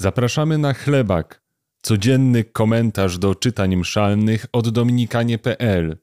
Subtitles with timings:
[0.00, 1.42] Zapraszamy na chlebak,
[1.82, 5.98] codzienny komentarz do czytań mszalnych od dominikanie.pl.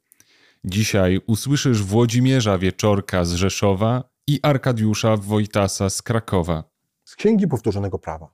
[0.65, 6.63] Dzisiaj usłyszysz Włodzimierza Wieczorka z Rzeszowa i Arkadiusza Wojtasa z Krakowa.
[7.05, 8.33] Z Księgi Powtórzonego Prawa.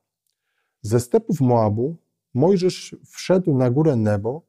[0.82, 1.96] Ze stepów Moabu
[2.34, 4.42] Mojżesz wszedł na górę Nebo,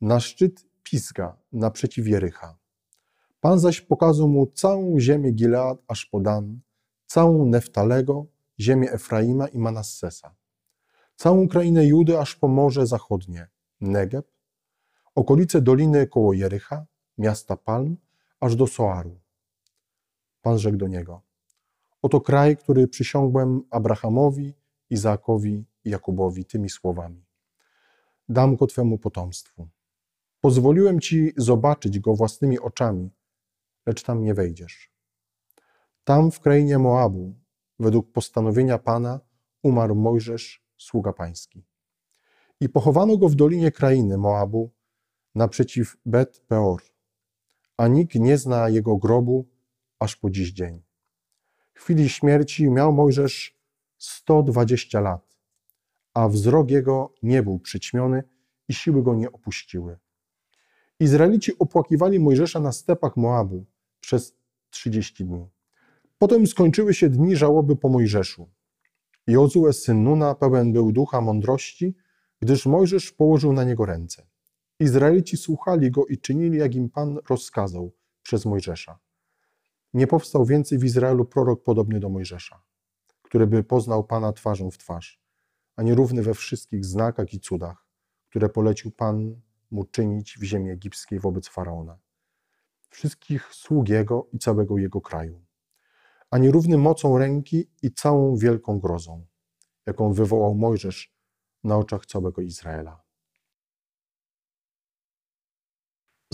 [0.00, 2.56] na szczyt Pisga, naprzeciw Jerycha.
[3.40, 6.60] Pan zaś pokazał mu całą ziemię Gilead aż po Dan,
[7.06, 8.26] całą Neftalego,
[8.60, 10.34] ziemię Efraima i Manassesa,
[11.16, 13.48] całą krainę Judy aż po Morze Zachodnie,
[13.80, 14.26] Negeb,
[15.14, 16.86] okolice doliny koło Jerycha,
[17.18, 17.96] miasta Palm,
[18.40, 19.20] aż do Soaru.
[20.42, 21.22] Pan rzekł do niego:
[22.02, 24.54] Oto kraj, który przysiągłem Abrahamowi,
[24.90, 27.24] Izaakowi i Jakubowi tymi słowami:
[28.28, 29.68] Dam go twemu potomstwu.
[30.40, 33.10] Pozwoliłem ci zobaczyć go własnymi oczami,
[33.86, 34.92] lecz tam nie wejdziesz.
[36.04, 37.34] Tam w krainie Moabu,
[37.78, 39.20] według postanowienia Pana,
[39.62, 41.64] umarł Mojżesz, sługa pański.
[42.60, 44.70] I pochowano go w dolinie krainy Moabu,
[45.34, 46.82] naprzeciw Bet Peor,
[47.76, 49.48] a nikt nie zna jego grobu
[49.98, 50.82] aż po dziś dzień.
[51.74, 53.58] W chwili śmierci miał Mojżesz
[53.98, 55.38] 120 lat,
[56.14, 58.22] a wzrok jego nie był przyćmiony
[58.68, 59.98] i siły go nie opuściły.
[61.00, 63.64] Izraelici opłakiwali Mojżesza na stepach Moabu
[64.00, 64.36] przez
[64.70, 65.46] 30 dni.
[66.18, 68.48] Potem skończyły się dni żałoby po Mojżeszu.
[69.26, 71.96] Jozue, syn Nuna, pełen był ducha mądrości,
[72.40, 74.26] gdyż Mojżesz położył na niego ręce.
[74.80, 78.98] Izraelici słuchali go i czynili, jak im Pan rozkazał przez Mojżesza.
[79.94, 82.62] Nie powstał więcej w Izraelu prorok podobny do Mojżesza,
[83.22, 85.20] który by poznał Pana twarzą w twarz,
[85.76, 87.86] a nie równy we wszystkich znakach i cudach,
[88.28, 91.98] które polecił Pan mu czynić w ziemi egipskiej wobec Faraona,
[92.88, 95.45] wszystkich sług jego i całego jego kraju,
[96.30, 99.26] a nie równy mocą ręki i całą wielką grozą,
[99.86, 101.16] jaką wywołał Mojżesz
[101.64, 103.02] na oczach całego Izraela.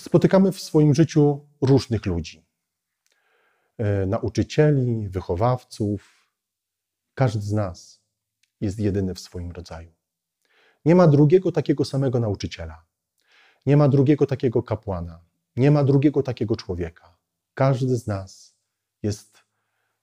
[0.01, 2.47] Spotykamy w swoim życiu różnych ludzi.
[3.79, 6.29] E, nauczycieli, wychowawców.
[7.14, 8.03] Każdy z nas
[8.61, 9.92] jest jedyny w swoim rodzaju.
[10.85, 12.85] Nie ma drugiego takiego samego nauczyciela.
[13.67, 15.20] Nie ma drugiego takiego kapłana.
[15.57, 17.19] Nie ma drugiego takiego człowieka.
[17.55, 18.57] Każdy z nas
[19.03, 19.32] jest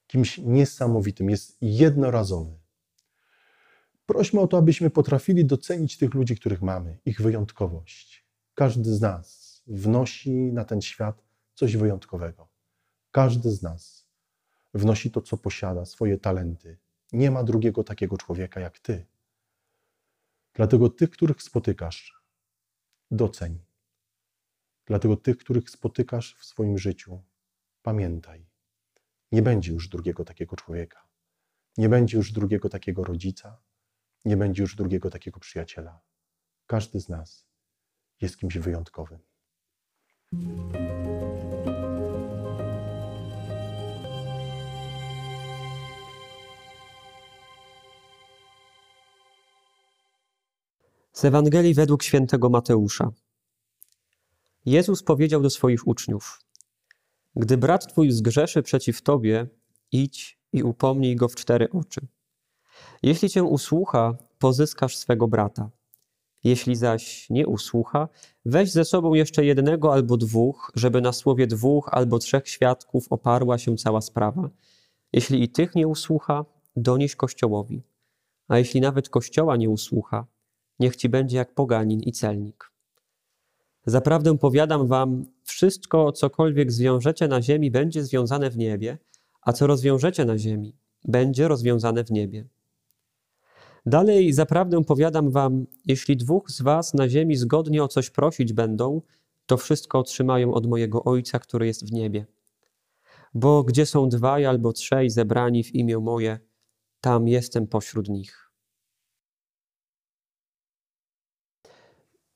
[0.09, 2.59] kimś niesamowitym, jest jednorazowy.
[4.05, 8.25] Prośmy o to, abyśmy potrafili docenić tych ludzi, których mamy, ich wyjątkowość.
[8.55, 11.23] Każdy z nas wnosi na ten świat
[11.55, 12.47] coś wyjątkowego.
[13.11, 14.09] Każdy z nas
[14.73, 16.77] wnosi to, co posiada, swoje talenty.
[17.11, 19.05] Nie ma drugiego takiego człowieka jak ty.
[20.53, 22.23] Dlatego tych, których spotykasz,
[23.11, 23.59] doceń.
[24.85, 27.21] Dlatego tych, których spotykasz w swoim życiu,
[27.81, 28.48] pamiętaj.
[29.31, 31.07] Nie będzie już drugiego takiego człowieka.
[31.77, 33.61] Nie będzie już drugiego takiego rodzica.
[34.25, 36.01] Nie będzie już drugiego takiego przyjaciela.
[36.65, 37.47] Każdy z nas
[38.21, 39.19] jest kimś wyjątkowym.
[51.13, 53.11] Z Ewangelii według świętego Mateusza.
[54.65, 56.41] Jezus powiedział do swoich uczniów:
[57.39, 59.47] Gdy brat twój zgrzeszy przeciw tobie,
[59.91, 62.01] idź i upomnij go w cztery oczy.
[63.03, 65.69] Jeśli cię usłucha, pozyskasz swego brata.
[66.43, 68.09] Jeśli zaś nie usłucha,
[68.45, 73.57] weź ze sobą jeszcze jednego albo dwóch, żeby na słowie dwóch albo trzech świadków oparła
[73.57, 74.49] się cała sprawa.
[75.13, 76.45] Jeśli i tych nie usłucha,
[76.75, 77.81] donieś Kościołowi.
[78.47, 80.25] A jeśli nawet Kościoła nie usłucha,
[80.79, 82.71] niech ci będzie jak poganin i celnik.
[83.89, 88.97] Zaprawdę powiadam wam, wszystko, cokolwiek zwiążecie na ziemi, będzie związane w niebie,
[89.41, 92.45] a co rozwiążecie na ziemi, będzie rozwiązane w niebie.
[93.85, 99.01] Dalej zaprawdę powiadam wam, jeśli dwóch z was na ziemi zgodnie o coś prosić będą,
[99.45, 102.25] to wszystko otrzymają od mojego Ojca, który jest w niebie.
[103.33, 106.39] Bo gdzie są dwaj albo trzej zebrani w imię moje,
[107.01, 108.51] tam jestem pośród nich.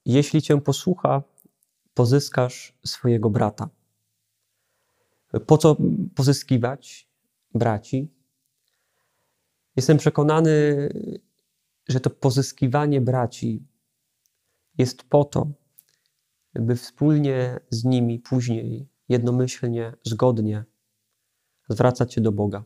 [0.06, 1.22] Jeśli cię posłucha,
[1.94, 3.68] pozyskasz swojego brata.
[5.46, 5.76] Po co
[6.14, 7.08] pozyskiwać
[7.54, 8.08] braci?
[9.76, 10.88] Jestem przekonany,
[11.88, 13.66] że to pozyskiwanie braci
[14.78, 15.46] jest po to,
[16.54, 20.64] by wspólnie z nimi później, jednomyślnie, zgodnie
[21.68, 22.64] zwracać się do Boga.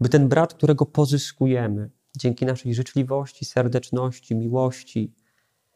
[0.00, 5.14] By ten brat, którego pozyskujemy dzięki naszej życzliwości, serdeczności, miłości,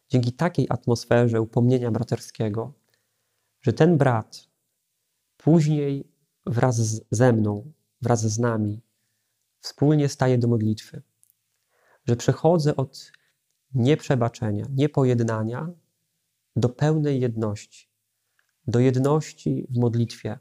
[0.09, 2.73] dzięki takiej atmosferze upomnienia braterskiego,
[3.61, 4.49] że ten brat
[5.37, 6.13] później
[6.47, 7.73] wraz ze mną,
[8.03, 8.83] wraz z nami,
[9.61, 11.03] wspólnie staje do modlitwy.
[12.05, 13.13] że przechodzę od
[13.75, 15.73] nieprzebaczenia, niepojednania
[16.57, 17.89] do pełnej jedności,
[18.67, 20.39] do jedności w modlitwie,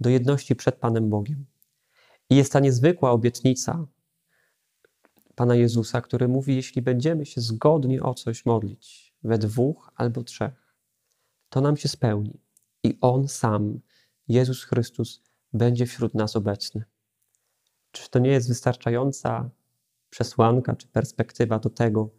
[0.00, 1.46] do jedności przed Panem Bogiem.
[2.30, 3.86] I jest ta niezwykła obietnica
[5.40, 10.74] Pana Jezusa, który mówi: Jeśli będziemy się zgodnie o coś modlić, we dwóch albo trzech,
[11.48, 12.40] to nam się spełni.
[12.82, 13.80] I On sam,
[14.28, 15.22] Jezus Chrystus,
[15.52, 16.84] będzie wśród nas obecny.
[17.90, 19.50] Czy to nie jest wystarczająca
[20.10, 22.10] przesłanka czy perspektywa do tego,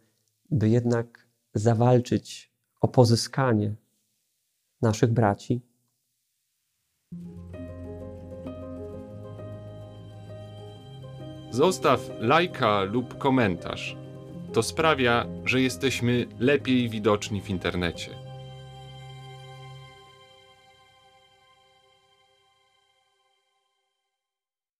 [0.50, 3.74] by jednak zawalczyć o pozyskanie
[4.80, 5.60] naszych braci?
[11.52, 13.96] Zostaw lajka lub komentarz.
[14.52, 18.21] To sprawia, że jesteśmy lepiej widoczni w internecie.